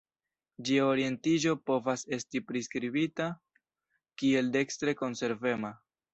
[0.69, 3.29] Ĝia orientiĝo povas esti priskribita
[4.23, 5.75] kiel dekstre konservema.